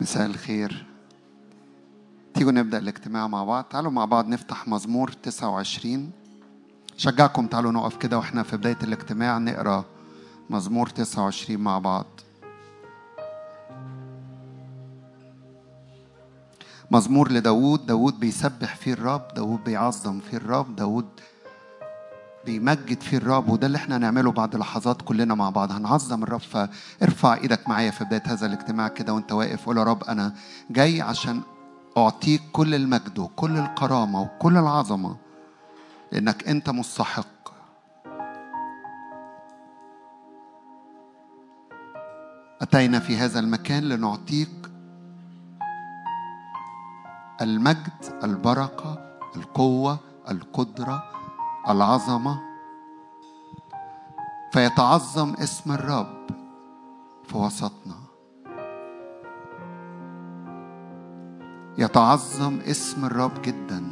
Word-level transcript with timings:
مساء 0.00 0.26
الخير. 0.26 0.86
تيجوا 2.34 2.52
نبدأ 2.52 2.78
الاجتماع 2.78 3.28
مع 3.28 3.44
بعض. 3.44 3.64
تعالوا 3.64 3.90
مع 3.90 4.04
بعض 4.04 4.28
نفتح 4.28 4.68
مزمور 4.68 5.12
29 5.12 6.10
شجعكم 6.96 7.46
تعالوا 7.46 7.72
نقف 7.72 7.96
كده 7.96 8.18
وإحنا 8.18 8.42
في 8.42 8.56
بداية 8.56 8.78
الاجتماع 8.82 9.38
نقرأ 9.38 9.84
مزمور 10.50 10.88
29 10.88 11.60
مع 11.60 11.78
بعض. 11.78 12.06
مزمور 16.90 17.32
لداود 17.32 17.86
داود 17.86 18.20
بيسبح 18.20 18.76
فيه 18.76 18.92
الرب. 18.92 19.34
داود 19.34 19.64
بيعظم 19.64 20.20
فيه 20.20 20.36
الرب. 20.36 20.76
داود 20.76 21.08
بيمجد 22.48 23.00
فيه 23.00 23.16
الرب 23.16 23.48
وده 23.48 23.66
اللي 23.66 23.76
إحنا 23.78 23.96
هنعمله 23.96 24.32
بعد 24.32 24.56
لحظات 24.56 25.02
كلنا 25.02 25.34
مع 25.34 25.50
بعض. 25.50 25.72
هنعظم 25.72 26.22
الرب 26.22 26.40
فارفع 26.40 27.34
إيدك 27.34 27.68
معايا 27.68 27.90
في 27.90 28.04
بداية 28.04 28.22
هذا 28.26 28.46
الاجتماع 28.46 28.88
كده 28.88 29.12
وانت 29.14 29.32
واقف. 29.32 29.66
قول 29.66 29.76
يا 29.78 29.82
رب 29.82 30.04
أنا 30.04 30.34
جاي 30.70 31.02
عشان 31.02 31.40
أعطيك 31.98 32.42
كل 32.52 32.74
المجد 32.74 33.18
وكل 33.18 33.58
الكرامة 33.58 34.20
وكل 34.22 34.56
العظمة 34.56 35.16
لانك 36.12 36.48
أنت 36.48 36.70
مستحق. 36.70 37.26
أتينا 42.62 42.98
في 42.98 43.16
هذا 43.16 43.40
المكان 43.40 43.82
لنعطيك 43.88 44.48
المجد 47.40 48.18
البركة 48.24 48.98
القوة 49.36 49.98
القدرة 50.30 51.17
العظمة. 51.66 52.40
فيتعظم 54.52 55.34
اسم 55.34 55.72
الرب 55.72 56.26
في 57.24 57.36
وسطنا. 57.36 57.94
يتعظم 61.78 62.58
اسم 62.60 63.04
الرب 63.04 63.42
جدا. 63.42 63.84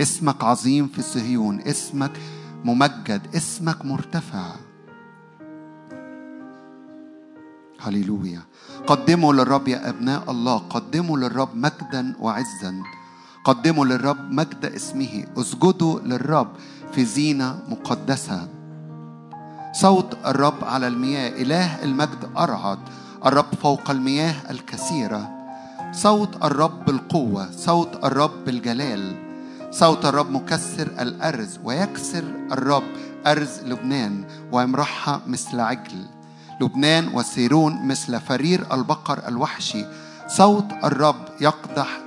اسمك 0.00 0.44
عظيم 0.44 0.88
في 0.88 1.02
صهيون. 1.02 1.60
اسمك 1.60 2.12
ممجد. 2.64 3.34
اسمك 3.36 3.84
مرتفع. 3.84 4.52
هللويا. 7.80 8.40
قدموا 8.86 9.32
للرب 9.32 9.68
يا 9.68 9.88
أبناء 9.88 10.30
الله. 10.30 10.58
قدموا 10.58 11.18
للرب 11.18 11.54
مجدا 11.54 12.16
وعزا. 12.20 12.82
قدموا 13.46 13.86
للرب 13.86 14.30
مجد 14.30 14.64
اسمه. 14.64 15.24
اسجدوا 15.36 16.00
للرب 16.00 16.48
في 16.92 17.04
زينة 17.04 17.58
مقدسة. 17.68 18.48
صوت 19.72 20.16
الرب 20.26 20.64
على 20.64 20.86
المياه. 20.88 21.28
إله 21.28 21.84
المجد 21.84 22.28
أرعد. 22.36 22.78
الرب 23.26 23.54
فوق 23.62 23.90
المياه 23.90 24.34
الكثيرة. 24.50 25.30
صوت 25.92 26.44
الرب 26.44 26.84
بالقوة. 26.84 27.50
صوت 27.50 28.04
الرب 28.04 28.44
بالجلال. 28.46 29.16
صوت 29.70 30.04
الرب 30.04 30.30
مكسر 30.30 30.88
الأرز 31.00 31.58
ويكسر 31.64 32.24
الرب 32.52 32.84
أرز 33.26 33.60
لبنان 33.64 34.24
ويمرحها 34.52 35.20
مثل 35.26 35.60
عجل. 35.60 36.06
لبنان 36.60 37.08
وسيرون 37.14 37.86
مثل 37.88 38.20
فرير 38.20 38.74
البقر 38.74 39.28
الوحشي. 39.28 39.84
صوت 40.28 40.66
الرب 40.84 41.24
يقدح 41.40 42.00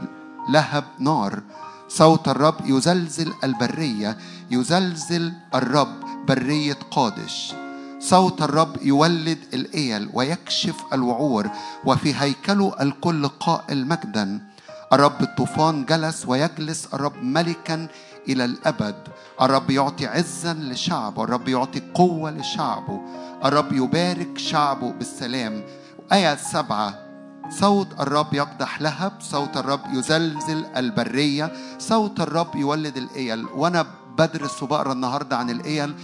لهب 0.50 0.84
نار. 1.00 1.44
صوت 1.88 2.28
الرب 2.28 2.56
يزلزل 2.66 3.34
البرية 3.44 4.18
يزلزل 4.52 5.34
الرب 5.56 6.26
برية 6.28 6.78
قادش. 6.92 7.54
صوت 8.00 8.42
الرب 8.42 8.78
يولد 8.82 9.40
الإيل 9.54 10.10
ويكشف 10.14 10.76
الوعور 10.94 11.50
وفي 11.86 12.16
هيكله 12.16 12.74
الكل 12.82 13.28
قائل 13.28 13.88
مجدا. 13.88 14.42
الرب 14.94 15.22
الطوفان 15.22 15.86
جلس 15.86 16.26
ويجلس 16.28 16.88
الرب 16.94 17.24
ملكا 17.24 17.88
إلى 18.30 18.46
الأبد. 18.46 18.96
الرب 19.42 19.70
يعطي 19.70 20.08
عزا 20.08 20.54
لشعبه 20.54 21.24
الرب 21.24 21.48
يعطي 21.48 21.82
قوة 21.94 22.32
لشعبه. 22.32 23.02
الرب 23.46 23.74
يبارك 23.74 24.38
شعبه 24.38 24.92
بالسلام. 24.92 25.64
آية 26.14 26.36
سبعة. 26.36 27.09
صوت 27.50 28.00
الرب 28.00 28.34
يقدح 28.34 28.82
لهب 28.82 29.14
صوت 29.20 29.58
الرب 29.58 29.82
يزلزل 29.94 30.66
البرية 30.78 31.52
صوت 31.80 32.20
الرب 32.20 32.56
يولد 32.56 32.98
الإيل. 32.98 33.46
وأنا 33.46 33.86
بدرس 34.18 34.64
وبقرا 34.64 34.94
النهاردة 34.94 35.38
عن 35.38 35.50
الإيل. 35.50 35.96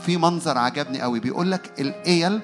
في 0.00 0.16
منظر 0.16 0.58
عجبني 0.58 1.00
قوي. 1.00 1.20
بيقول 1.20 1.50
لك 1.50 1.80
الإيل 1.80 2.40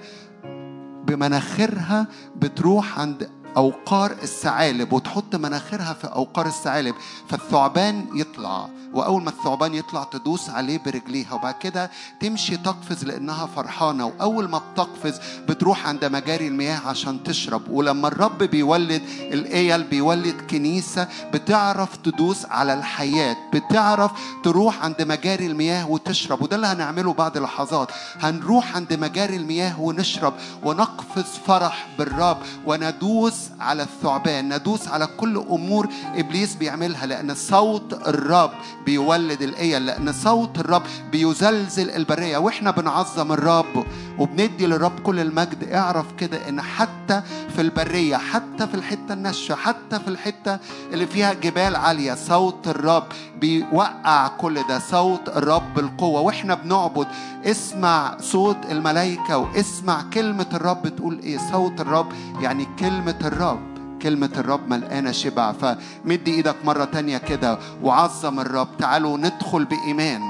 بمناخيرها 1.06 2.06
بتروح 2.36 2.98
عند 2.98 3.31
أوقار 3.56 4.10
الثعالب 4.10 4.92
وتحط 4.92 5.36
مناخيرها 5.36 5.92
في 5.92 6.06
أوقار 6.06 6.47
الثعالب 6.47 6.94
فالثعبان 7.28 8.06
يطلع. 8.15 8.69
وأول 8.93 9.22
ما 9.22 9.31
الثعبان 9.31 9.75
يطلع 9.75 10.04
تدوس 10.04 10.50
عليه 10.50 10.78
برجليها 10.87 11.34
وبعد 11.34 11.54
كده 11.54 11.91
تمشي 12.21 12.56
تقفز 12.56 13.04
لأنها 13.04 13.47
فرحانة 13.47 14.06
وأول 14.06 14.49
ما 14.49 14.59
بتقفز 14.72 15.21
بتروح 15.49 15.87
عند 15.88 16.04
مجاري 16.04 16.49
المياه 16.49 16.81
عشان 16.87 17.22
تشرب. 17.22 17.62
ولما 17.71 18.09
الرب 18.09 18.38
بيولد 18.43 19.03
الإيل 19.21 19.82
بيولد 19.84 20.34
كنيسة 20.50 21.09
بتعرف 21.34 21.97
تدوس 21.97 22.47
على 22.47 22.75
الحياة 22.75 23.37
بتعرف 23.54 24.10
تروح 24.44 24.84
عند 24.84 25.03
مجاري 25.03 25.47
المياه 25.47 25.91
وتشرب. 25.91 26.43
وده 26.43 26.56
اللي 26.56 26.66
هنعمله 26.66 27.12
بعد 27.12 27.38
لحظات 27.38 27.91
هنروح 28.21 28.77
عند 28.77 28.93
مجاري 28.94 29.37
المياه 29.37 29.81
ونشرب 29.81 30.34
ونقفز 30.62 31.25
فرح 31.47 31.87
بالرب 31.98 32.38
وندوس 32.66 33.34
على 33.60 33.82
الثعبان 33.82 34.54
ندوس 34.54 34.88
على 34.88 35.06
كل 35.06 35.37
أمور 35.37 35.88
إبليس 36.15 36.54
بيعملها 36.54 37.06
لأن 37.06 37.34
صوت 37.34 37.93
الرب 38.09 38.50
بيولد 38.88 39.43
الآية 39.43 39.78
لأن 39.78 40.12
صوت 40.12 40.59
الرب 40.59 40.82
بيزلزل 41.12 41.91
البرية. 41.91 42.38
وإحنا 42.38 42.71
بنعظم 42.71 43.32
الرب 43.32 43.84
وبندي 44.19 44.66
للرب 44.66 45.00
كل 45.00 45.21
المجد. 45.21 45.69
اعرف 45.72 46.06
كده 46.19 46.49
إن 46.49 46.60
حتى 46.60 47.22
في 47.54 47.60
البرية 47.62 48.16
حتى 48.16 48.66
في 48.66 48.75
الحتة 48.75 49.12
الناشفة 49.12 49.54
حتى 49.54 49.98
في 50.00 50.09
الحتة 50.09 50.59
اللي 50.93 51.06
فيها 51.06 51.32
جبال 51.32 51.77
عالية 51.77 52.15
صوت 52.15 52.69
الرب 52.69 53.04
بيوقع 53.41 54.28
كل 54.28 54.62
ده 54.69 54.78
صوت 54.78 55.28
الرب 55.28 55.75
بالقوة. 55.75 56.21
وإحنا 56.21 56.54
بنعبد 56.54 57.06
اسمع 57.47 58.16
صوت 58.21 58.56
الملائكة 58.71 59.38
واسمع 59.38 60.03
كلمة 60.15 60.47
الرب 60.54 60.88
تقول 60.97 61.19
إيه. 61.22 61.38
صوت 61.53 61.81
الرب 61.81 62.12
يعني 62.41 62.66
كلمة 62.78 63.19
الرب. 63.25 63.68
كلمة 64.03 64.31
الرب 64.36 64.69
ملقانة 64.69 65.12
شبع 65.12 65.53
فمدي 65.53 66.34
إيدك 66.34 66.56
مرة 66.64 66.84
تانية 66.84 67.19
كده 67.19 67.59
وعظم 67.82 68.41
الرب. 68.41 68.69
تعالوا 68.78 69.19
ندخل 69.19 69.64
بإيمان. 69.64 70.22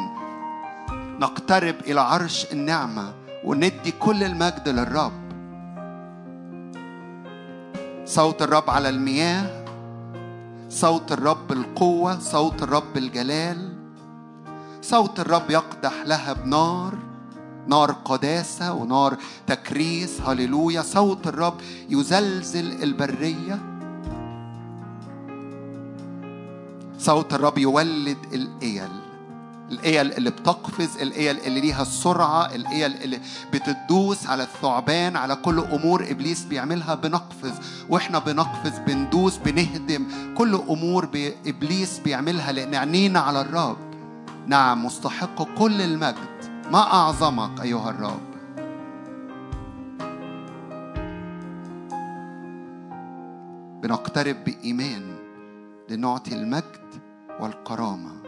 نقترب 1.20 1.74
إلى 1.86 2.00
عرش 2.00 2.52
النعمة 2.52 3.14
وندي 3.44 3.90
كل 3.98 4.24
المجد 4.24 4.68
للرب. 4.68 5.28
صوت 8.04 8.42
الرب 8.42 8.70
على 8.70 8.88
المياه 8.88 9.64
صوت 10.68 11.12
الرب 11.12 11.52
القوة 11.52 12.18
صوت 12.18 12.62
الرب 12.62 12.96
الجلال 12.96 13.72
صوت 14.82 15.20
الرب 15.20 15.50
يقدح 15.50 15.92
لهب 16.06 16.46
نار 16.46 16.94
نار 17.68 17.92
قداسة 17.92 18.72
ونار 18.72 19.16
تكريس 19.46 20.20
هللويا. 20.20 20.82
صوت 20.82 21.26
الرب 21.26 21.54
يزلزل 21.90 22.82
البرية. 22.82 23.58
صوت 26.98 27.34
الرب 27.34 27.58
يولد 27.58 28.18
الإيل. 28.32 28.88
الإيل 29.70 30.12
اللي 30.12 30.30
بتقفز 30.30 30.96
الإيل 31.00 31.38
اللي 31.38 31.60
ليها 31.60 31.82
السرعة 31.82 32.54
الإيل 32.54 32.94
اللي 32.94 33.20
بتدوس 33.52 34.26
على 34.26 34.42
الثعبان 34.42 35.16
على 35.16 35.36
كل 35.36 35.58
أمور 35.58 36.10
إبليس 36.10 36.44
بيعملها 36.44 36.94
بنقفز. 36.94 37.52
وإحنا 37.88 38.18
بنقفز 38.18 38.78
بندوس 38.86 39.36
بنهدم 39.36 40.06
كل 40.38 40.54
أمور 40.54 41.08
إبليس 41.46 41.98
بيعملها 41.98 42.52
لأن 42.52 42.74
عينينا 42.74 43.20
على 43.20 43.40
الرب. 43.40 43.76
نعم 44.46 44.86
مستحق 44.86 45.42
كل 45.58 45.82
المجد. 45.82 46.47
ما 46.72 46.78
أعظمك 46.92 47.60
أيها 47.60 47.90
الرب؟ 47.90 48.28
بنقترب 53.82 54.44
بإيمان 54.44 55.16
لنعطي 55.90 56.34
المجد 56.34 57.02
والكرامة. 57.40 58.18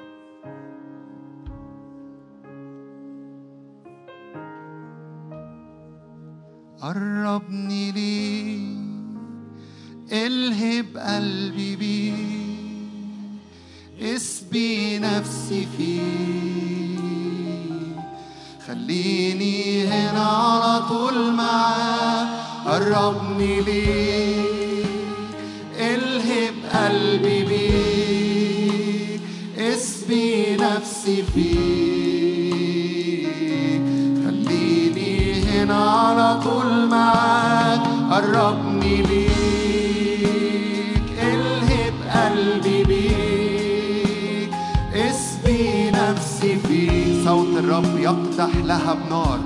قربني 6.80 7.92
لي 7.92 8.80
الهب 10.12 10.96
قلبي 10.96 11.76
بيه 11.76 12.14
اسبي 14.16 14.98
نفسي 14.98 15.66
فيه 15.76 16.99
خليني 18.70 19.84
هنا 19.86 20.22
على 20.22 20.82
طول 20.88 21.32
معاه 21.32 22.26
قربني 22.66 23.60
ليك. 23.60 24.46
الهب 25.78 26.54
قلبي 26.74 27.44
بيك. 27.44 29.20
اسمي 29.58 30.56
نفسي 30.56 31.22
فيك. 31.34 31.50
خليني 34.24 35.42
هنا 35.42 35.80
على 35.90 36.40
طول 36.44 36.86
معاك. 36.86 37.82
قربني 38.10 38.69
الرب 47.60 47.98
يقدح 47.98 48.56
لها 48.64 48.94
بنار. 48.94 49.40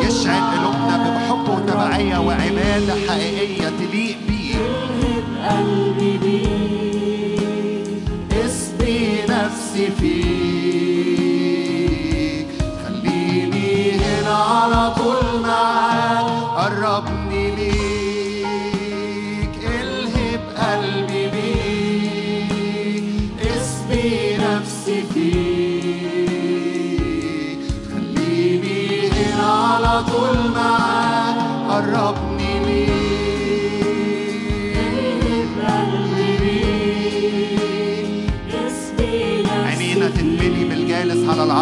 يشعل 0.00 0.42
قلوبنا 0.58 0.96
بمحبه 1.04 1.52
وتبعية 1.54 2.18
وعبادة 2.18 2.94
حقيقية 3.08 3.68
تليق 3.68 4.16
بيه. 4.28 4.56
قلبي 5.48 6.18
بيك 6.18 7.88
اسبي 8.44 8.98
نفسي 9.28 9.86
فيك. 10.00 11.04
خليني 12.84 13.92
هنا 13.92 14.34
على 14.34 14.94
طول. 14.94 15.23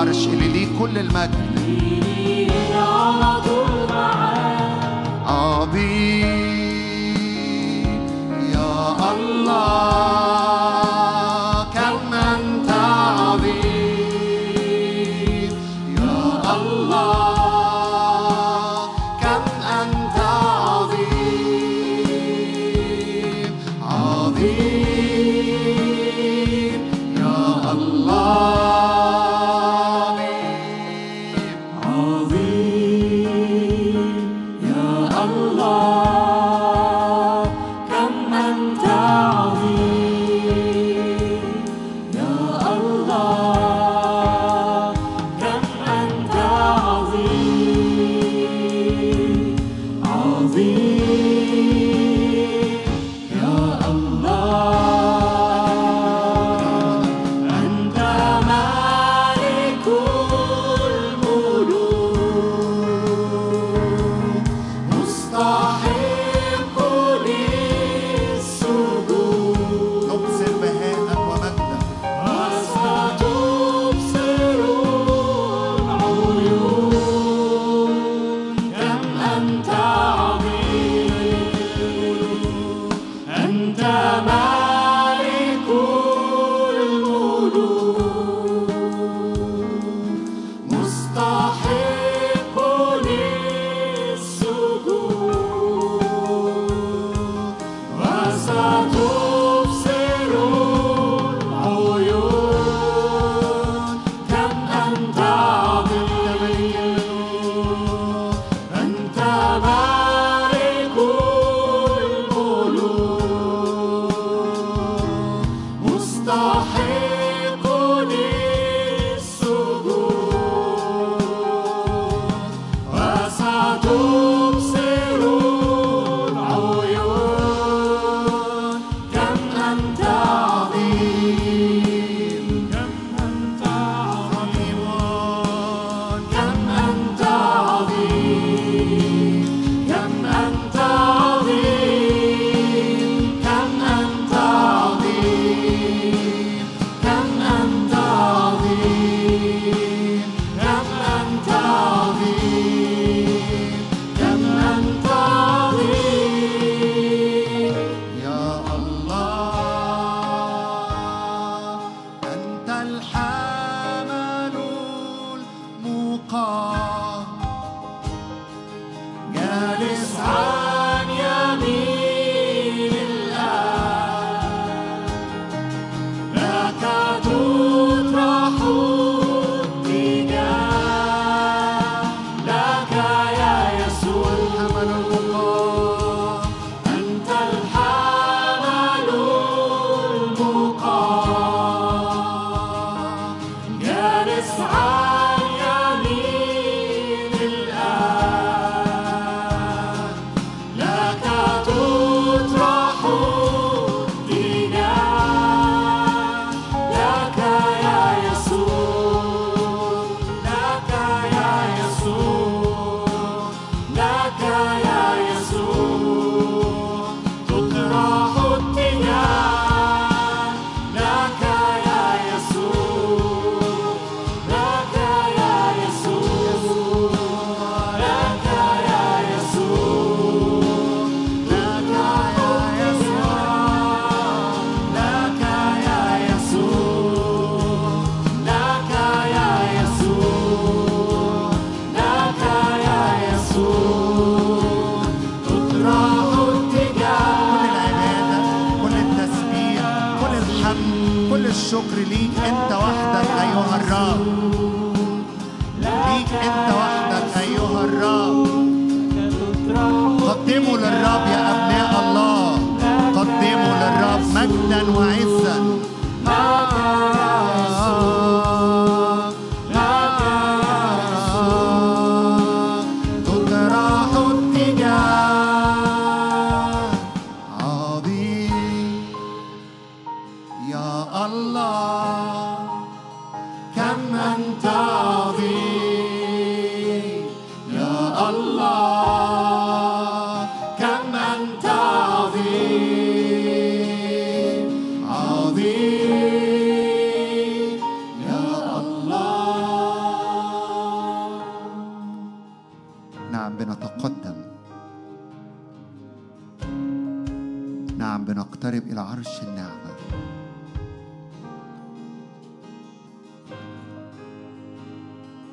العرش 0.02 0.26
اللي 0.26 0.48
ليه 0.48 0.78
كل 0.78 0.98
المجد. 0.98 1.52
نفسي 5.82 6.41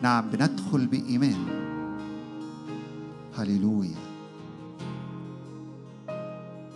نعم 0.09 0.29
بندخل 0.29 0.85
بإيمان. 0.85 1.45
هللويا. 3.37 3.95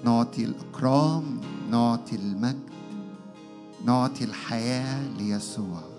نعطي 0.05 0.43
الإكرام 0.45 1.23
نعطي 1.71 2.15
المجد 2.15 2.59
نعطي 3.85 4.23
الحياة 4.23 5.07
ليسوع. 5.17 5.92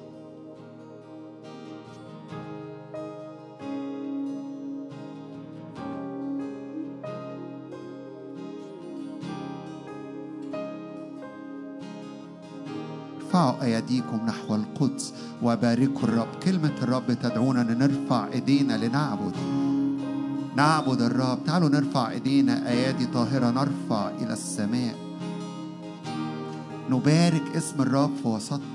ايديكم 13.62 14.26
نحو 14.26 14.54
القدس. 14.54 15.14
وباركوا 15.42 16.02
الرب. 16.02 16.28
كلمة 16.42 16.72
الرب 16.82 17.12
تدعونا 17.12 17.60
أن 17.60 17.78
نرفع 17.78 18.26
إيدينا 18.32 18.86
لنعبد. 18.86 19.36
نعبد 20.56 21.02
الرب. 21.02 21.44
تعالوا 21.46 21.68
نرفع 21.68 22.10
إيدينا. 22.10 22.68
أيادي 22.68 23.06
طاهرة. 23.06 23.50
نرفع 23.50 24.10
إلى 24.10 24.32
السماء. 24.32 24.94
نبارك 26.90 27.56
اسم 27.56 27.82
الرب 27.82 28.10
في 28.22 28.28
وسطنا. 28.28 28.74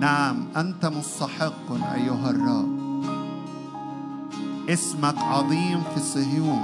نعم 0.00 0.48
أنت 0.56 0.86
مستحق 0.86 1.72
أيها 1.94 2.30
الرب. 2.30 2.82
اسمك 4.68 5.18
عظيم 5.18 5.82
في 5.94 6.00
صهيون 6.00 6.62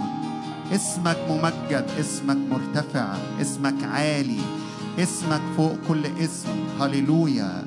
اسمك 0.72 1.16
ممجد 1.30 1.86
اسمك 2.00 2.36
مرتفع 2.50 3.14
اسمك 3.40 3.84
عالي 3.84 4.40
اسمك 4.98 5.40
فوق 5.56 5.76
كل 5.88 6.06
اسم. 6.06 6.80
هللويا. 6.80 7.64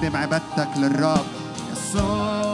نقدم 0.00 0.16
عبادتك 0.16 0.68
للرب. 0.76 1.04
نعم، 1.08 1.24
يسوع 1.72 2.50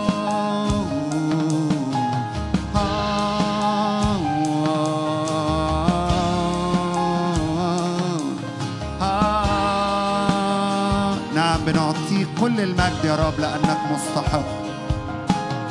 بنعطيك 11.67 12.29
كل 12.41 12.61
المجد 12.61 13.05
يا 13.05 13.17
رب 13.17 13.41
لأنك 13.41 13.79
مستحق. 13.93 14.45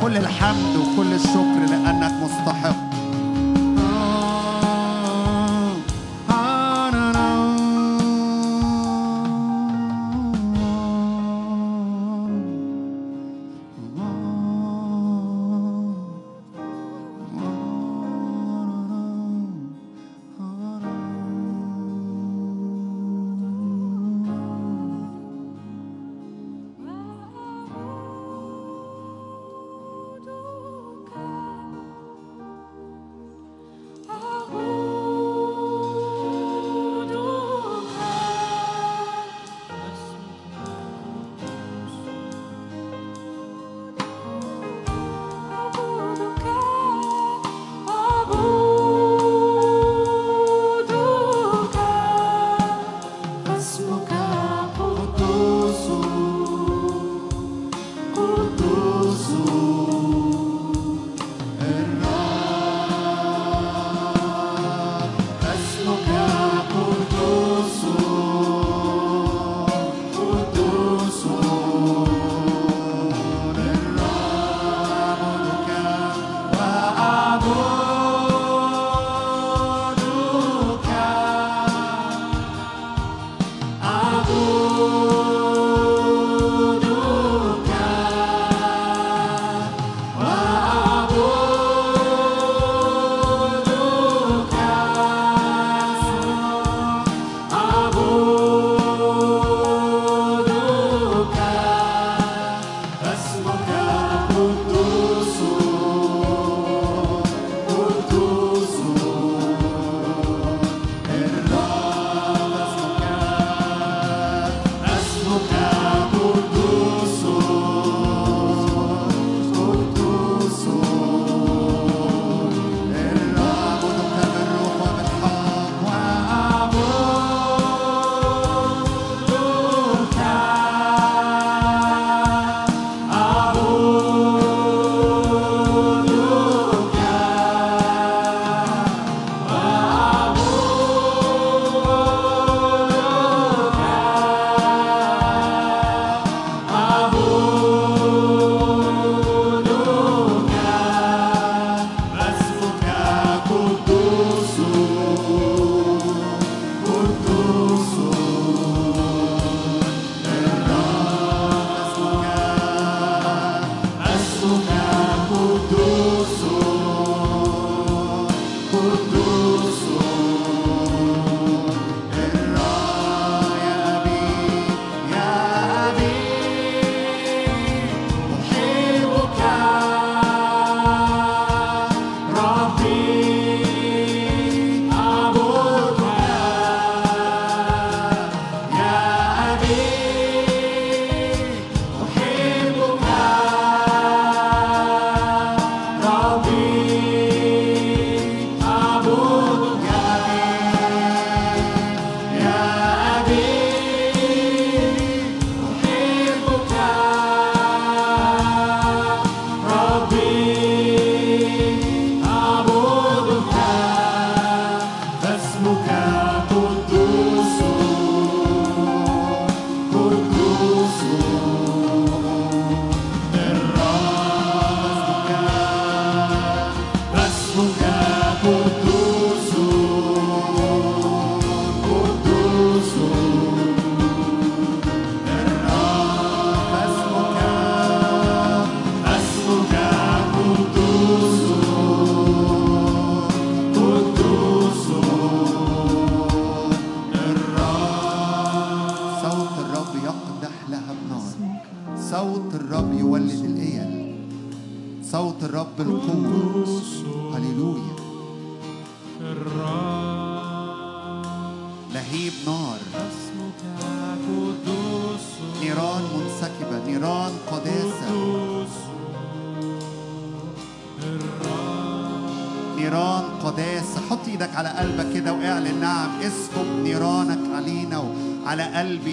كل 0.02 0.18
الحمد 0.18 0.76
وكل 0.76 1.14
الشكر 1.14 1.60
لأنك 1.70 2.14
مستحق. 2.24 2.85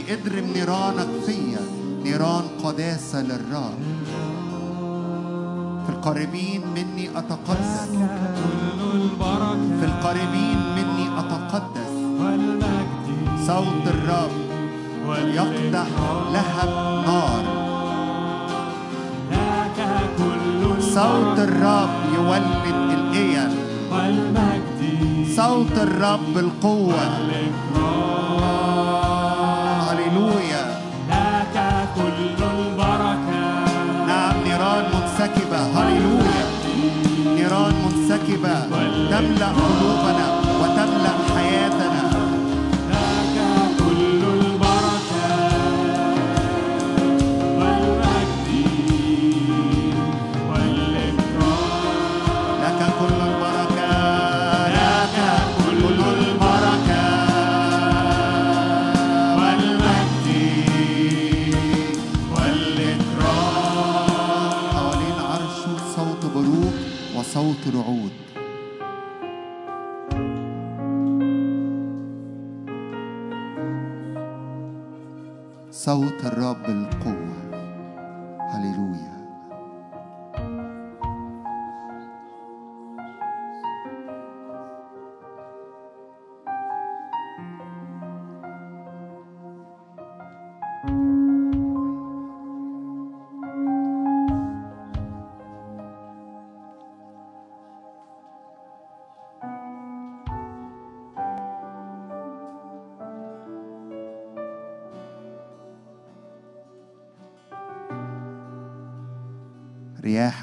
قلبي 0.03 0.15
اضرم 0.15 0.53
نيرانك 0.55 1.09
فيا. 1.27 1.61
نيران 2.05 2.45
قداسة 2.65 3.23
للرب. 3.23 3.79
في 5.87 5.91
القريبين 5.93 6.63
مني 6.77 7.11
أتقدس. 7.19 7.89
في 9.81 9.85
القريبين 9.85 10.59
مني 10.77 11.07
أتقدس. 11.19 11.93
صوت 13.47 13.87
الرب 13.87 14.31
يقدح 15.35 15.87
لهب 16.33 16.71
نار 17.07 17.45
صوت 20.81 21.39
الرب 21.39 21.91
يولد 22.15 22.91
الإيل. 22.91 23.53
صوت 25.37 25.79
الرب 25.79 26.39
القوة 26.39 26.95
تملأ 39.13 39.47
قلوبنا. 39.47 40.32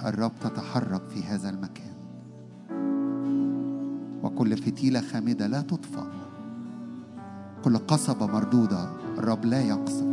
الرب 0.10 0.32
تتحرك 0.42 1.02
في 1.10 1.24
هذا 1.24 1.50
المكان. 1.50 1.94
وكل 4.24 4.58
فتيلة 4.58 5.02
خامدة 5.02 5.48
لا 5.48 5.62
تطفأ 5.62 6.08
كل 7.64 7.78
قصبة 7.78 8.26
مردودة 8.28 8.90
الرب 9.18 9.46
لا 9.46 9.62
يقصف. 9.62 10.06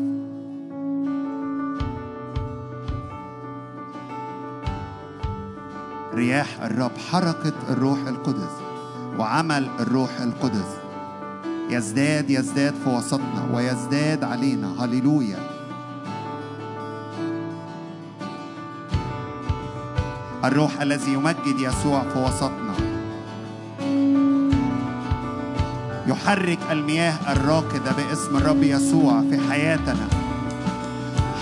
رياح 6.15 6.61
الرب 6.63 6.97
حركة 7.11 7.53
الروح 7.71 7.99
القدس 8.07 8.53
وعمل 9.19 9.69
الروح 9.81 10.21
القدس. 10.21 10.77
يزداد 11.71 12.31
يزداد 12.31 12.75
في 12.75 12.97
وسطنا 12.97 13.55
ويزداد 13.55 14.25
علينا. 14.25 14.85
هللويا. 14.85 15.56
الروح 20.45 20.81
الذي 20.81 21.13
يمجد 21.13 21.59
يسوع 21.59 22.03
في 22.13 22.19
وسطنا. 22.19 22.75
يحرك 26.07 26.59
المياه 26.71 27.15
الراكدة 27.33 27.93
باسم 27.93 28.37
الرب 28.37 28.63
يسوع 28.63 29.23
في 29.31 29.51
حياتنا. 29.51 30.09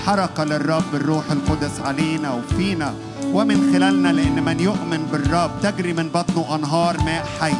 حركة 0.06 0.44
للرب 0.44 0.94
الروح 0.94 1.24
القدس 1.30 1.80
علينا 1.84 2.32
وفينا 2.32 2.94
ومن 3.32 3.72
خلالنا 3.72 4.08
لأن 4.08 4.44
من 4.44 4.60
يؤمن 4.60 5.06
بالرب 5.12 5.50
تجري 5.62 5.92
من 5.92 6.08
بطنه 6.08 6.54
أنهار 6.54 6.96
ماء 7.04 7.26
حي. 7.40 7.54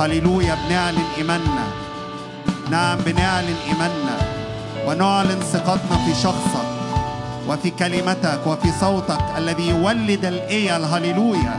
هللويا 0.00 0.56
بنعلن 0.68 1.04
إيماننا. 1.18 1.66
نعم 2.70 2.98
بنعلن 2.98 3.56
إيماننا. 3.68 4.16
ونعلن 4.86 5.40
ثقتنا 5.40 5.96
في 6.06 6.14
شخصك. 6.14 6.69
وفي 7.50 7.70
كلمتك 7.70 8.46
وفي 8.46 8.72
صوتك 8.80 9.24
الذي 9.38 9.68
يولد 9.68 10.24
الإيل 10.24 10.84
هللويا 10.84 11.56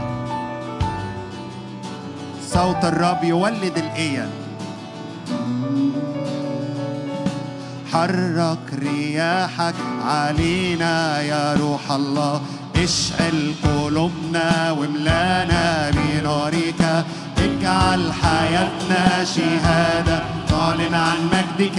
صوت 2.48 2.84
الرب 2.84 3.24
يولد 3.24 3.78
الإيل 3.78 4.28
حرك 7.92 8.58
رياحك 8.78 9.74
علينا 10.06 11.20
يا 11.20 11.54
روح 11.54 11.90
الله. 11.90 12.40
اشعل 12.76 13.52
قلوبنا 13.64 14.70
واملانا 14.70 15.90
بنارك 15.90 17.04
اجعل 17.38 18.12
حياتنا 18.12 19.24
شهادة. 19.24 20.22
تعلن 20.48 20.94
عن 20.94 21.16
مجدك. 21.32 21.78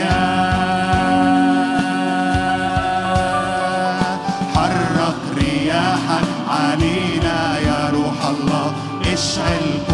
الله 9.23 9.92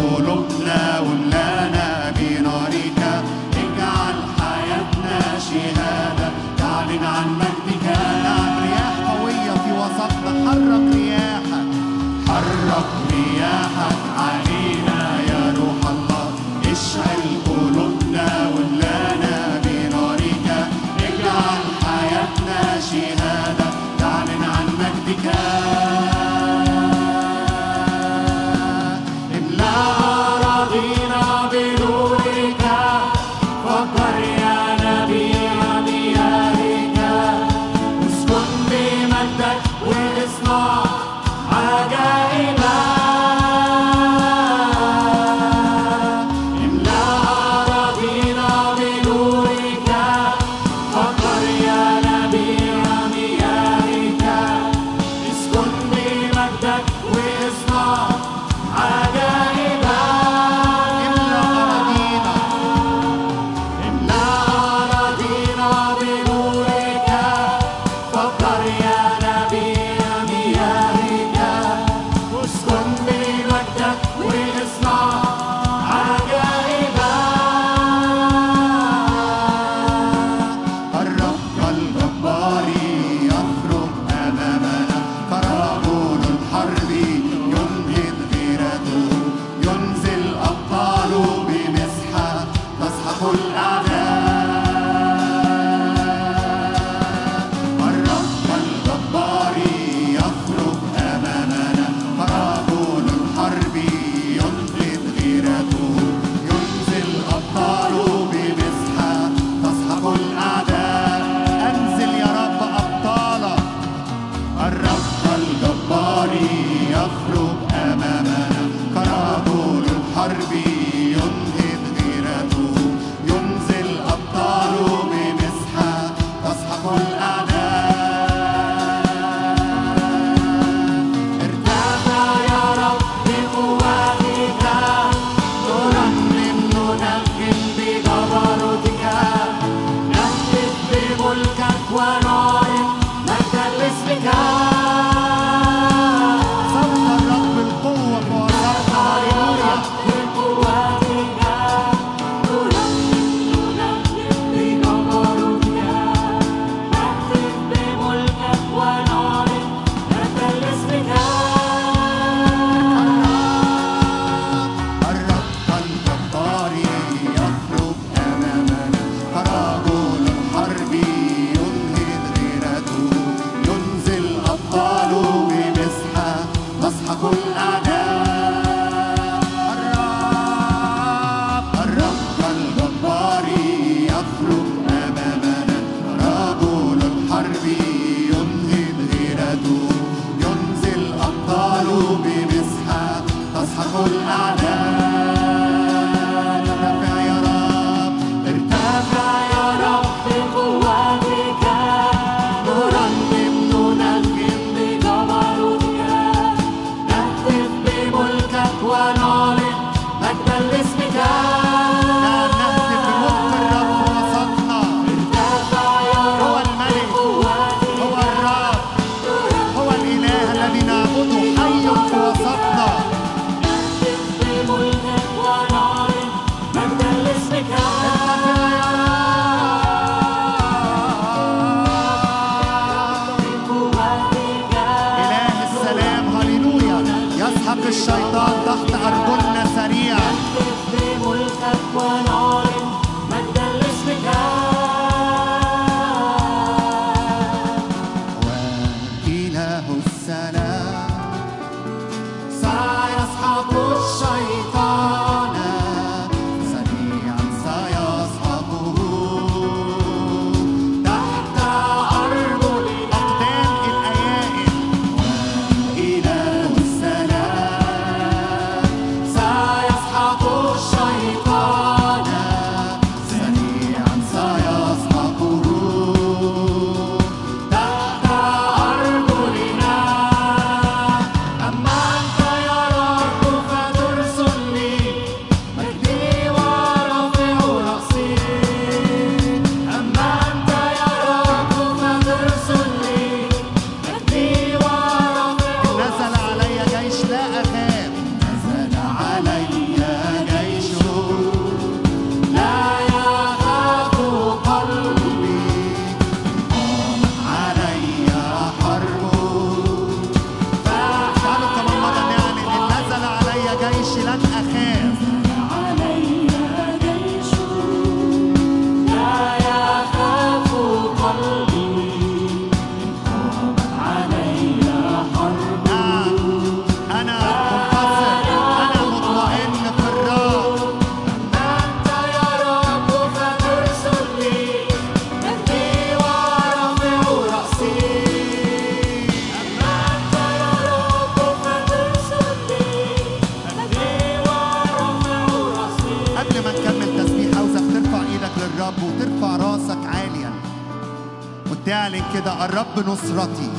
الرب 352.64 353.08
نصرتي. 353.08 353.70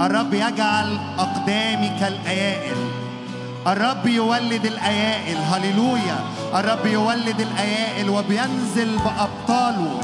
الرب 0.00 0.34
يجعل 0.34 0.98
أقدامي 1.18 1.88
كالأيائل 2.00 2.76
الرب 3.66 4.06
يولد 4.06 4.66
الأيائل. 4.66 5.36
هللويا. 5.36 6.18
الرب 6.54 6.86
يولد 6.86 7.40
الأيائل 7.40 8.10
وبينزل 8.10 8.98
بأبطاله. 8.98 10.00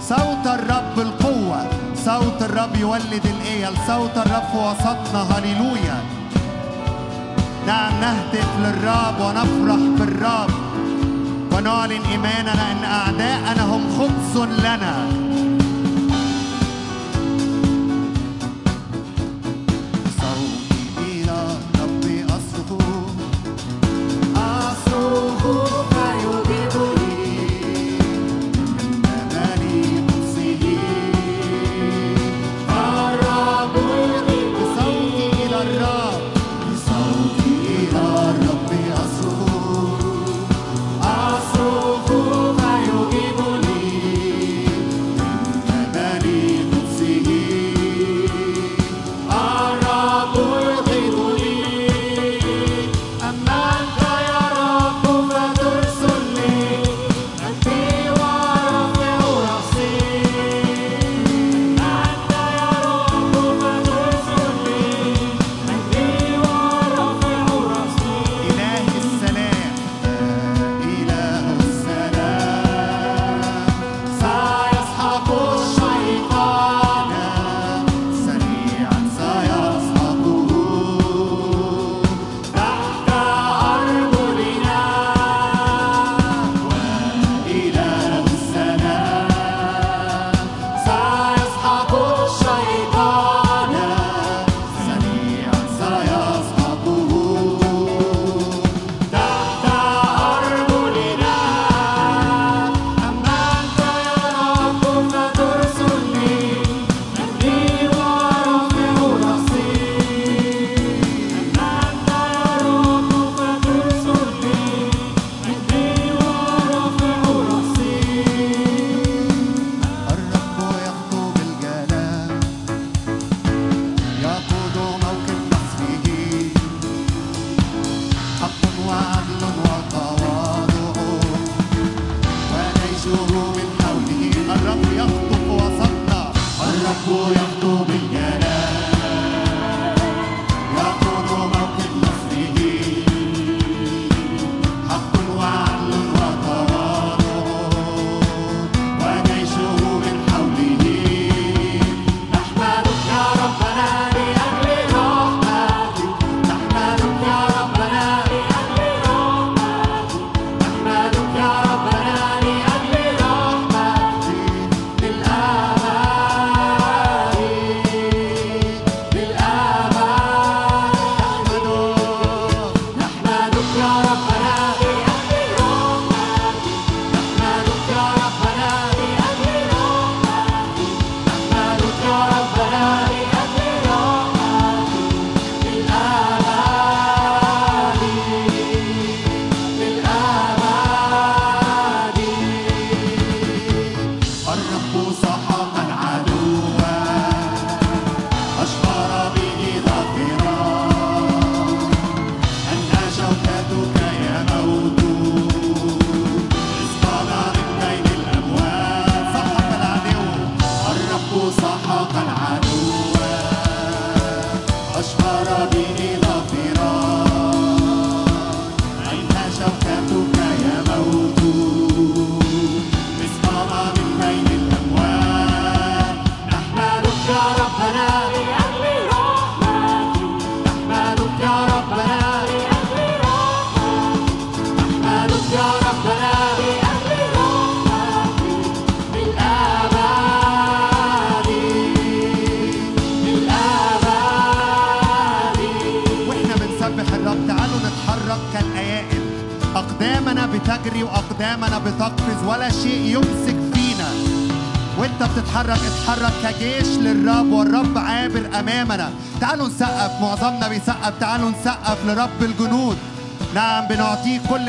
صوت 0.00 0.46
الرب 0.46 0.98
القوة. 0.98 1.66
صوت 2.04 2.42
الرب 2.42 2.76
يولد 2.76 3.26
الأيل. 3.26 3.74
صوت 3.86 4.16
الرب 4.16 4.42
في 4.52 4.58
وسطنا. 4.58 5.22
هللويا. 5.22 5.98
نعم 7.66 8.00
نهتف 8.00 8.50
للرب 8.58 9.20
ونفرح 9.20 9.80
بالرب. 9.98 10.67
ونعلن 11.58 12.02
إيماننا 12.10 12.72
أن 12.72 12.84
أعداءنا 12.84 13.64
هم 13.64 13.82
خبز 13.98 14.36
لنا. 14.60 15.27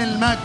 المجد. 0.09 0.39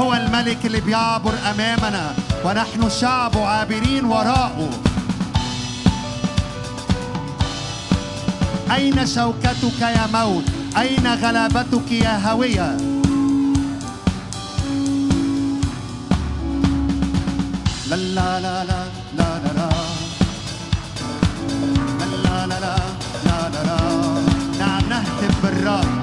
هو 0.00 0.14
الملك 0.14 0.66
اللي 0.66 0.80
بيعبر 0.80 1.32
أمامنا 1.50 2.14
ونحن 2.44 2.90
شعب 2.90 3.38
عابرين 3.38 4.04
وراءه. 4.04 4.70
أين 8.74 9.06
شوكتك 9.06 9.80
يا 9.80 10.06
موت؟ 10.12 10.44
أين 10.78 11.06
غلبتك 11.06 11.92
يا 11.92 12.30
هوية؟ 12.30 12.76
لا 17.88 17.96
لا 17.96 18.40
لا 18.40 18.64
لا 18.64 18.84
لا 19.18 19.38
لا 19.44 19.52
لا. 19.58 19.68
لا 22.24 22.46
لا 22.46 22.60
لا 22.60 22.76
لا 23.24 23.62
لا 23.66 23.78
نعم 24.58 24.82
نهتف 24.88 25.42
بالرب. 25.42 25.93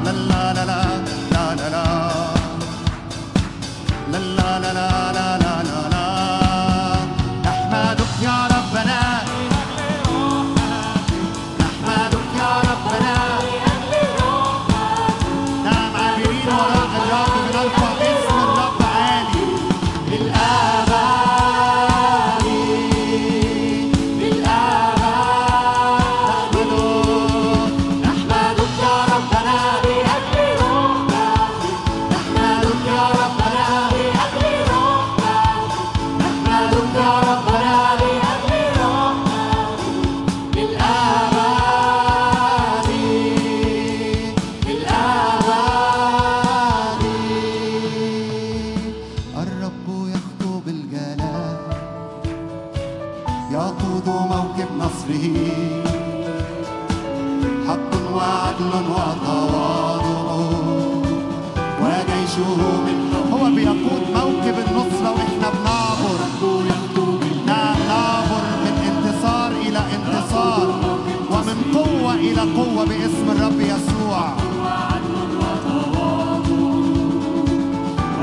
إلى 72.22 72.41
قوة 72.41 72.86
باسم 72.86 73.28
الرب 73.32 73.59
يسوع. 73.59 74.34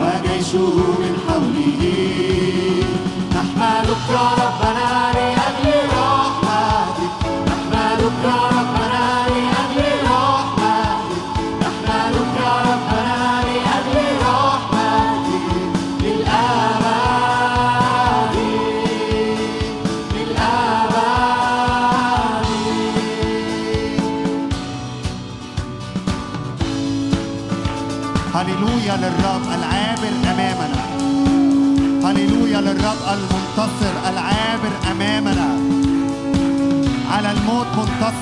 وجيشه 0.03 0.77
من 1.01 1.15
حوله. 1.29 1.83
نحمدك 3.37 4.05
يا 4.11 4.27
ربنا 4.43 5.13
ليه 5.15 5.28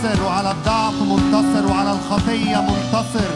منتصر 0.07 0.25
وعلى 0.25 0.51
الضعف 0.51 0.95
منتصر 1.03 1.67
وعلى 1.73 1.93
الخطية 1.93 2.61
منتصر. 2.61 3.31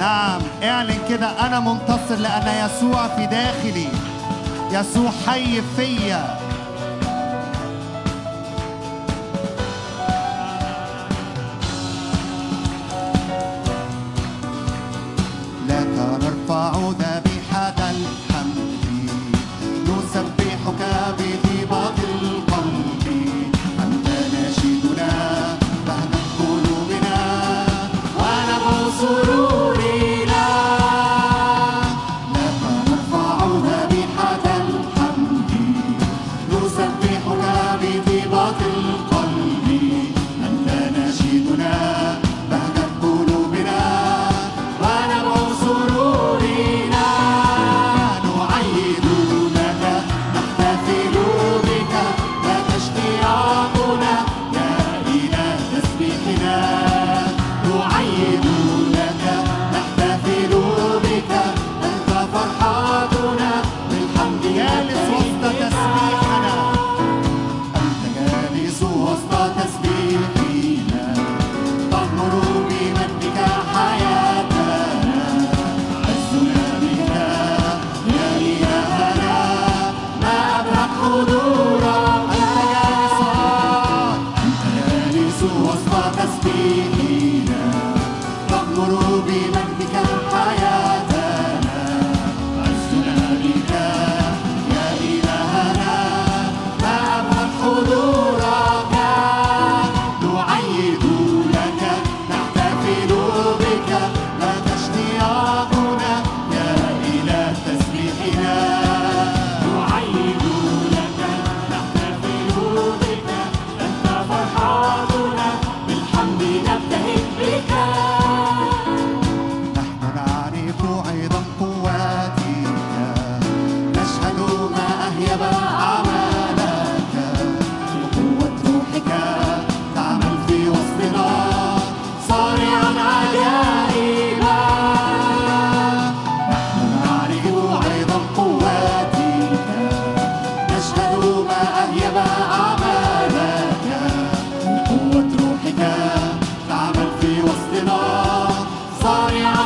نعم 0.00 0.40
اعلن 0.62 0.98
كده 1.08 1.46
أنا 1.46 1.60
منتصر 1.60 2.14
لأن 2.18 2.66
يسوع 2.66 3.08
في 3.08 3.26
داخلي. 3.26 3.88
يسوع 4.70 5.10
حي 5.26 5.62
فيا. 5.76 6.41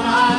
my 0.07 0.36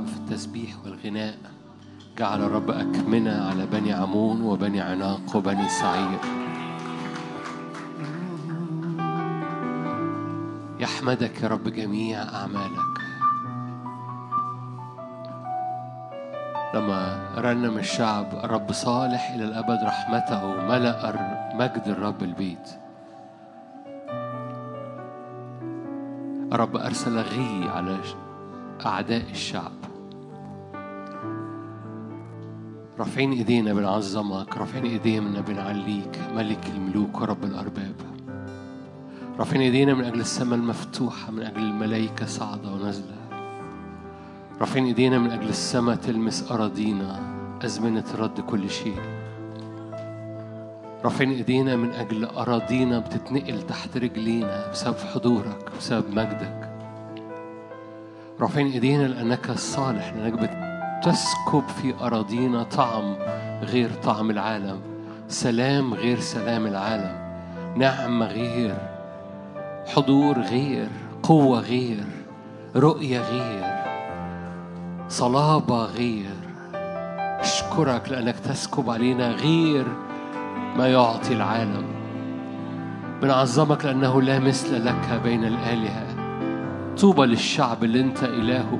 الشعب 0.00 0.06
في 0.06 0.16
التسبيح 0.16 0.70
والغناء. 0.84 1.38
جعل 2.18 2.42
الرب 2.42 2.70
أكمنة 2.70 3.48
على 3.48 3.66
بني 3.66 3.92
عمون 3.92 4.42
وبني 4.42 4.80
عناق 4.80 5.36
وبني 5.36 5.68
سعير 5.68 6.18
يحمدك 10.80 11.42
يا 11.42 11.48
رب 11.48 11.68
جميع 11.68 12.22
أعمالك. 12.22 12.90
لما 16.74 17.28
رنم 17.38 17.78
الشعب 17.78 18.26
الرب 18.44 18.72
صالح 18.72 19.30
إلى 19.34 19.44
الأبد 19.44 19.84
رحمته 19.84 20.42
ملأ 20.64 21.00
مجد 21.54 21.82
الرب 21.86 22.22
البيت. 22.22 22.68
الرب 26.52 26.76
أرسل 26.76 27.18
غي 27.18 27.68
على 27.68 27.98
أعداء 28.86 29.30
الشعب. 29.30 29.72
رافعين 32.98 33.32
إيدينا 33.32 33.74
بنعظمك 33.74 34.56
رافعين 34.56 34.84
ايدينا 34.84 35.40
بنعليك 35.40 36.18
ملك 36.34 36.66
الملوك 36.74 37.20
ورب 37.20 37.44
الأرباب. 37.44 37.94
رافعين 39.38 39.62
إيدينا 39.62 39.94
من 39.94 40.04
أجل 40.04 40.20
السماء 40.20 40.58
المفتوحة 40.58 41.30
من 41.32 41.42
أجل 41.42 41.60
الملائكة 41.60 42.26
صاعدة 42.26 42.72
ونازلة. 42.72 43.16
رافعين 44.60 44.84
إيدينا 44.84 45.18
من 45.18 45.30
أجل 45.30 45.48
السماء 45.48 45.96
تلمس 45.96 46.52
أراضينا 46.52 47.20
أزمنة 47.64 48.04
رد 48.18 48.40
كل 48.40 48.70
شيء. 48.70 49.00
رافعين 51.04 51.30
إيدينا 51.30 51.76
من 51.76 51.90
أجل 51.90 52.24
أراضينا 52.24 52.98
بتتنقل 52.98 53.62
تحت 53.62 53.96
رجلينا 53.96 54.70
بسبب 54.70 54.96
حضورك 54.96 55.70
بسبب 55.78 56.10
مجدك. 56.10 56.69
رافعين 58.40 58.66
إيدينا 58.72 59.02
لأنك 59.02 59.50
الصالح 59.50 60.12
لأنك 60.12 60.32
بتسكب 60.32 61.62
في 61.68 61.94
أراضينا 62.00 62.62
طعم 62.62 63.16
غير 63.62 63.90
طعم 63.90 64.30
العالم 64.30 64.80
سلام 65.28 65.94
غير 65.94 66.20
سلام 66.20 66.66
العالم 66.66 67.12
نعمه 67.76 68.26
غير 68.26 68.76
حضور 69.86 70.38
غير 70.38 70.88
قوة 71.22 71.60
غير 71.60 72.04
رؤية 72.76 73.20
غير 73.20 73.80
صلابة 75.08 75.84
غير. 75.84 76.30
أشكرك 77.40 78.08
لأنك 78.08 78.38
تسكب 78.38 78.90
علينا 78.90 79.30
غير 79.30 79.86
ما 80.76 80.88
يعطي 80.88 81.32
العالم. 81.32 81.84
بنعظمك 83.22 83.84
لأنه 83.84 84.22
لا 84.22 84.38
مثل 84.38 84.84
لك 84.84 85.20
بين 85.24 85.44
الآلهة. 85.44 86.09
طوبى 87.00 87.26
للشعب 87.26 87.84
اللي 87.84 88.00
انت 88.00 88.22
إلهه. 88.22 88.78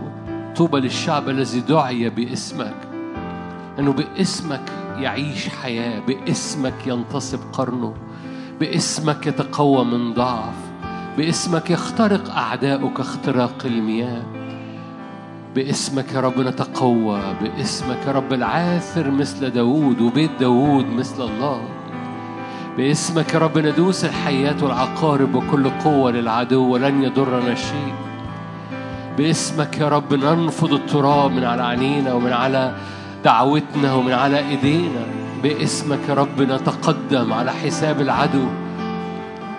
طوبى 0.57 0.81
للشعب 0.81 1.29
الذي 1.29 1.61
دعي 1.61 2.11
باسمك. 2.11 2.75
انه 3.79 3.93
باسمك 3.93 4.73
يعيش 4.99 5.49
حياة. 5.49 6.01
باسمك 6.01 6.87
ينتصب 6.87 7.39
قرنه. 7.53 7.95
باسمك 8.61 9.27
يتقوى 9.27 9.85
من 9.85 10.15
ضعف. 10.15 10.55
باسمك 11.17 11.71
يخترق 11.71 12.31
أعداؤك 12.35 13.01
اختراق 13.01 13.57
المياه. 13.65 14.23
باسمك 15.55 16.13
يا 16.13 16.21
رب 16.21 16.41
نتقوى. 16.41 17.21
باسمك 17.43 18.07
يا 18.07 18.13
رب 18.13 18.33
العاثر 18.33 19.11
مثل 19.11 19.51
داوود 19.51 20.01
وبيت 20.01 20.31
داوود 20.41 20.87
مثل 20.87 21.23
الله. 21.23 21.63
باسمك 22.77 23.35
يا 23.35 23.39
رب 23.39 23.59
ندوس 23.59 24.05
الحيات 24.05 24.63
والعقارب 24.63 25.35
وكل 25.35 25.71
قوة 25.71 26.11
للعدو 26.11 26.73
ولن 26.73 27.03
يضرنا 27.03 27.55
شيء. 27.55 28.10
باسمك 29.21 29.79
يا 29.79 29.89
رب 29.89 30.15
ننفض 30.15 30.73
التراب 30.73 31.31
من 31.31 31.45
على 31.45 31.63
عينينا 31.63 32.13
ومن 32.13 32.33
على 32.33 32.75
دعوتنا 33.25 33.95
ومن 33.95 34.13
على 34.13 34.39
إيدينا. 34.49 35.05
باسمك 35.43 35.99
يا 36.09 36.15
رب 36.15 36.43
نتقدم 36.43 37.33
على 37.33 37.53
حساب 37.53 38.01
العدو 38.01 38.47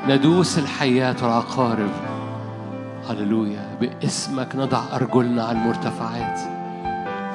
ندوس 0.07 0.59
الحيات 0.59 1.24
والعقارب. 1.24 1.89
هللويا. 3.09 3.78
باسمك 3.82 4.55
نضع 4.55 4.82
أرجلنا 4.93 5.43
على 5.43 5.57
المرتفعات 5.57 6.39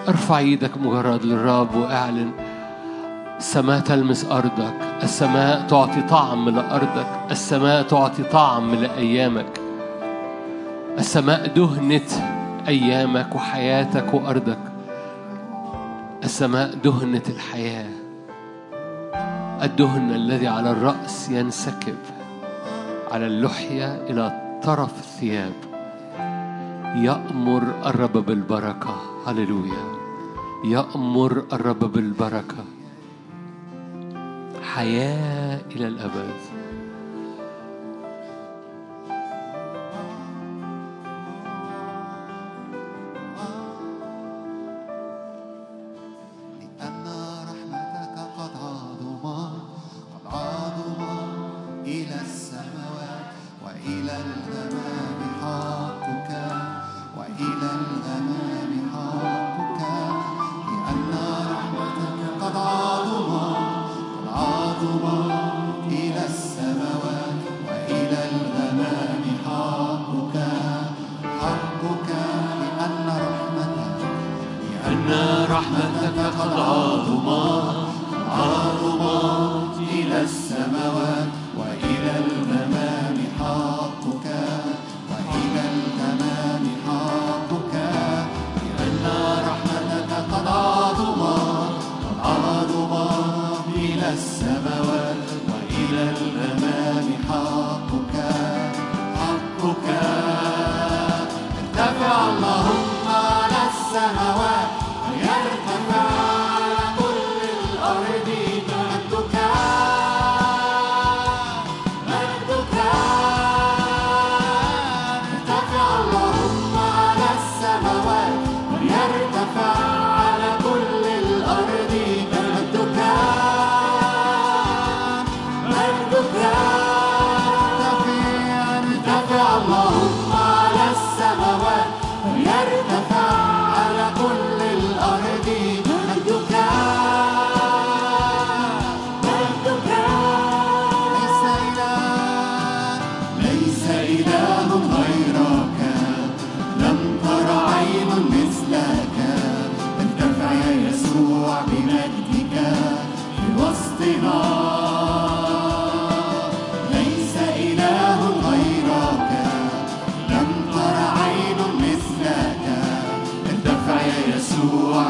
ارفع 0.09 0.39
إيدك 0.39 0.79
مجرد 0.79 1.25
للرب 1.25 1.75
واعلن 1.75 2.31
السماء 3.39 3.81
تلمس 3.81 4.25
أرضك 4.25 4.75
السماء 5.03 5.67
تعطي 5.69 6.03
طعم 6.03 6.49
لأرضك 6.49 7.07
السماء 7.31 7.83
تعطي 7.83 8.23
طعم 8.23 8.75
لأيامك. 8.75 9.56
السماء 10.99 11.47
دهنت 11.47 12.11
أيامك 12.69 13.35
وحياتك 13.35 14.15
وأرضك. 14.15 14.59
السماء 16.25 16.75
دهنت 16.75 17.31
الحياة. 17.31 17.91
الدهن 19.63 20.11
الذي 20.11 20.49
على 20.49 20.71
الرأس 20.71 21.31
ينسكب. 21.31 21.97
على 23.13 23.27
اللحية 23.27 23.95
إلى 23.95 24.59
طرف 24.65 24.99
الثياب. 24.99 25.53
يأمر 26.97 27.63
الرب 27.87 28.13
بالبركة. 28.13 28.97
هللويا. 29.27 29.85
يأمر 30.65 31.45
الرب 31.53 31.93
بالبركة. 31.93 32.65
حياة 34.75 35.61
إلى 35.77 35.87
الأبد. 35.89 36.66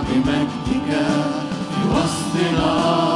بمجدك 0.09 0.91
في 1.71 1.83
وسطنا. 1.93 3.16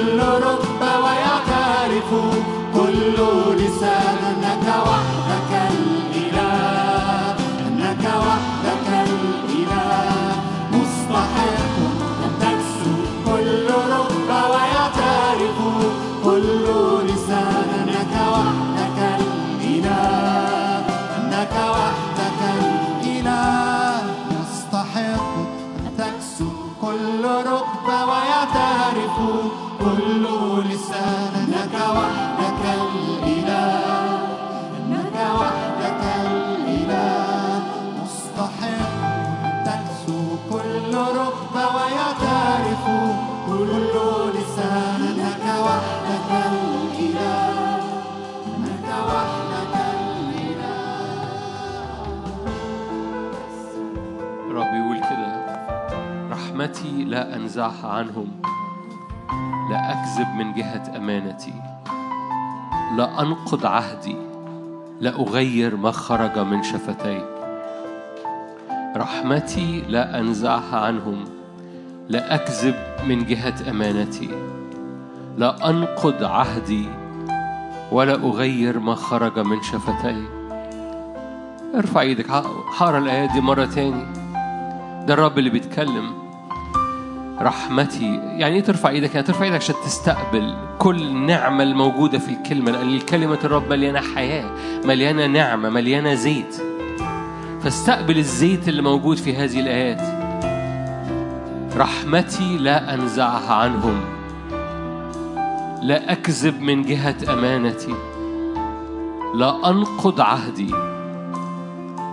كل 0.00 0.18
ركبة 0.20 0.98
ويعترف 1.04 2.10
كل 2.74 3.14
لسان 3.56 4.16
أنك 4.24 4.66
لا 57.10 57.36
أنزعها 57.36 57.88
عنهم 57.88 58.28
لا 59.70 59.92
أكذب 59.92 60.34
من 60.34 60.52
جهة 60.52 60.96
أمانتي 60.96 61.54
لا 62.96 63.22
أنقض 63.22 63.66
عهدي 63.66 64.16
لا 65.00 65.20
أغير 65.20 65.76
ما 65.76 65.90
خرج 65.90 66.38
من 66.38 66.62
شفتي. 66.62 67.24
رحمتي 68.96 69.82
لا 69.88 70.20
أنزعها 70.20 70.78
عنهم 70.78 71.24
لا 72.08 72.34
أكذب 72.34 72.74
من 73.06 73.26
جهة 73.26 73.70
أمانتي 73.70 74.30
لا 75.38 75.70
أنقض 75.70 76.24
عهدي 76.24 76.88
ولا 77.92 78.14
أغير 78.14 78.78
ما 78.78 78.94
خرج 78.94 79.38
من 79.38 79.62
شفتي. 79.62 80.24
ارفع 81.74 82.00
إيدك 82.00 82.30
هقرا 82.30 82.98
الآيات 82.98 83.30
دي 83.30 83.40
مرة 83.40 83.64
تاني. 83.64 84.06
ده 85.06 85.14
الرب 85.14 85.38
اللي 85.38 85.50
بيتكلم. 85.50 86.19
رحمتي. 87.42 88.14
يعني 88.14 88.54
إيه 88.54 88.62
ترفع 88.62 88.88
إيدك؟ 88.88 89.14
يعني 89.14 89.26
ترفع 89.26 89.44
إيدك 89.44 89.56
عشان 89.56 89.74
تستقبل 89.84 90.54
كل 90.78 91.02
النعمة 91.02 91.62
الموجودة 91.62 92.18
في 92.18 92.28
الكلمة 92.28 92.70
لأن 92.70 92.98
كلمة 92.98 93.38
الرب 93.44 93.70
مليانة 93.70 94.00
حياة 94.14 94.50
مليانة 94.84 95.26
نعمة 95.26 95.68
مليانة 95.68 96.14
زيت. 96.14 96.56
فاستقبل 97.62 98.18
الزيت 98.18 98.68
اللي 98.68 98.82
موجود 98.82 99.16
في 99.16 99.36
هذه 99.36 99.60
الآيات. 99.60 100.20
رحمتي 101.76 102.58
لا 102.58 102.94
أنزعها 102.94 103.54
عنهم. 103.54 104.00
لا 105.82 106.12
أكذب 106.12 106.60
من 106.60 106.82
جهة 106.82 107.16
أمانتي. 107.28 107.94
لا 109.34 109.70
أنقض 109.70 110.20
عهدي. 110.20 110.74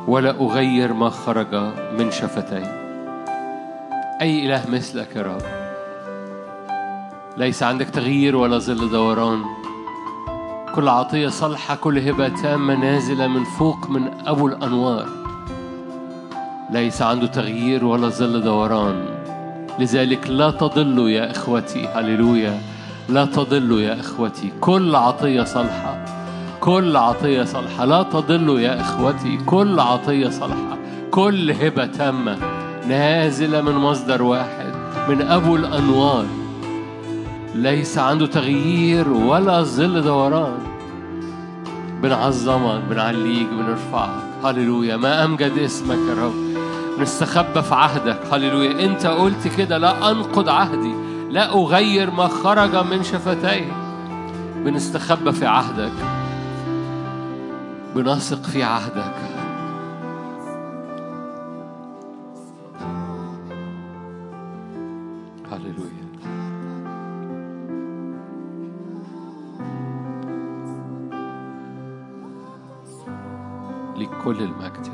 ولا 0.07 0.29
أغير 0.29 0.93
ما 0.93 1.09
خرج 1.09 1.55
من 1.99 2.11
شفتي. 2.11 2.76
أي 4.21 4.45
إله 4.45 4.69
مثلك 4.69 5.15
يا 5.15 5.21
رب. 5.21 5.41
ليس 7.37 7.63
عندك 7.63 7.89
تغيير 7.89 8.35
ولا 8.35 8.57
ظل 8.57 8.89
دوران. 8.89 9.43
كل 10.75 10.87
عطية 10.87 11.27
صالحة 11.27 11.75
كل 11.75 11.99
هبة 11.99 12.27
تامة 12.27 12.75
نازلة 12.75 13.27
من 13.27 13.43
فوق 13.43 13.89
من 13.89 14.09
أبو 14.25 14.47
الأنوار. 14.47 15.07
ليس 16.71 17.01
عنده 17.01 17.27
تغيير 17.27 17.85
ولا 17.85 18.09
ظل 18.09 18.41
دوران. 18.41 19.05
لذلك 19.79 20.29
لا 20.29 20.51
تضلوا 20.51 21.09
يا 21.09 21.31
إخوتي. 21.31 21.87
هللويا. 21.87 22.61
لا 23.09 23.25
تضلوا 23.25 23.81
يا 23.81 23.99
إخوتي. 23.99 24.51
كل 24.61 24.95
عطية 24.95 25.43
صالحة 25.43 26.05
كل 26.61 26.97
عطية 26.97 27.43
صالحة. 27.43 27.85
لا 27.85 28.03
تضلوا 28.03 28.59
يا 28.59 28.81
إخوتي. 28.81 29.37
كل 29.45 29.79
عطية 29.79 30.29
صالحة 30.29 30.77
كل 31.11 31.51
هبة 31.51 31.85
تامة. 31.85 32.56
نازلة 32.87 33.61
من 33.61 33.71
مصدر 33.71 34.23
واحد 34.23 34.73
من 35.09 35.21
أبو 35.21 35.55
الأنوار. 35.55 36.25
ليس 37.55 37.97
عنده 37.97 38.25
تغيير 38.25 39.09
ولا 39.09 39.63
ظل 39.63 40.01
دوران. 40.01 40.57
بنعظمك 42.01 42.81
بنعليك 42.89 43.47
بنرفعك 43.47 44.23
هللويا. 44.43 44.97
ما 44.97 45.25
أمجد 45.25 45.57
اسمك 45.57 45.97
يا 46.09 46.23
رب. 46.23 46.33
نستخبى 46.99 47.61
في 47.61 47.75
عهدك. 47.75 48.19
هللويا. 48.31 48.85
أنت 48.85 49.05
قلت 49.05 49.47
كده 49.57 49.77
لا 49.77 50.11
أنقض 50.11 50.49
عهدي. 50.49 50.93
لا 51.29 51.53
أغير 51.53 52.11
ما 52.11 52.27
خرج 52.27 52.75
من 52.75 53.03
شفتي 53.03 53.65
بنستخبى 54.55 55.31
في 55.31 55.45
عهدك. 55.45 55.93
بنثق 57.95 58.43
في 58.43 58.63
عهدك. 58.63 59.16
كل 74.27 74.41
المجد 74.43 74.86